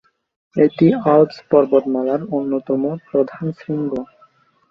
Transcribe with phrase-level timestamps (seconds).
[0.55, 3.91] এটি আল্পস পর্বতমালার অন্যতম প্রধান শৃঙ্গ।